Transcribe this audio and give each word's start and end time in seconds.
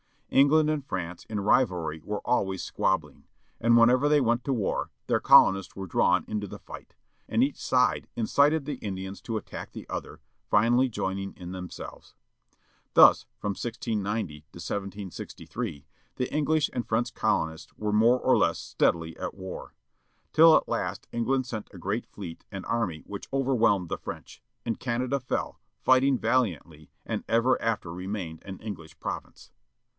Eng 0.31 0.47
land 0.47 0.69
and 0.69 0.83
France 0.83 1.25
in 1.29 1.41
rivalry 1.41 2.01
were 2.03 2.21
always 2.25 2.63
squabbling, 2.63 3.25
and 3.59 3.75
whenever 3.77 4.07
they 4.09 4.21
went 4.21 4.43
to 4.45 4.53
war 4.53 4.89
their 5.07 5.19
colonists 5.19 5.75
were 5.75 5.85
drawn 5.85 6.23
into 6.25 6.47
the 6.47 6.57
fight, 6.57 6.95
and 7.27 7.43
each 7.43 7.57
side 7.57 8.07
incited 8.15 8.65
the 8.65 8.75
Indians 8.75 9.21
to 9.21 9.35
attack 9.37 9.73
the 9.73 9.87
other, 9.89 10.21
finally 10.49 10.87
joining 10.89 11.33
in 11.33 11.51
themselves. 11.51 12.15
Thus 12.93 13.27
from 13.37 13.49
1 13.51 13.55
690 13.55 14.39
to 14.39 14.45
1 14.53 14.59
763 14.61 15.85
the 16.15 16.33
English 16.33 16.69
and 16.73 16.87
French 16.87 17.13
colonists 17.13 17.71
were 17.77 17.93
more 17.93 18.17
or 18.19 18.37
less 18.37 18.57
steadily 18.57 19.15
at 19.17 19.35
war. 19.35 19.75
Till 20.31 20.55
at 20.55 20.67
last 20.69 21.07
England 21.11 21.45
sent 21.45 21.69
a 21.73 21.77
great 21.77 22.07
fleet 22.07 22.45
and 22.51 22.65
army 22.65 23.03
which 23.05 23.27
overwhelmed 23.33 23.89
the 23.89 23.97
French. 23.99 24.41
And 24.65 24.79
Canada 24.79 25.19
fell, 25.19 25.59
fighting 25.83 26.17
valiantly, 26.17 26.89
and 27.05 27.23
ever 27.27 27.61
after 27.61 27.91
remained 27.93 28.41
an 28.45 28.57
English 28.59 28.97
province. 28.99 29.51